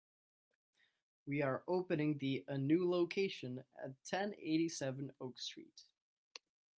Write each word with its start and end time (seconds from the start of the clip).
We 1.27 1.43
are 1.43 1.63
opening 1.67 2.17
the 2.17 2.43
a 2.47 2.57
new 2.57 2.89
location 2.89 3.63
at 3.79 4.03
ten 4.03 4.33
eighty-seven 4.39 5.11
Oak 5.21 5.37
Street. 5.39 5.85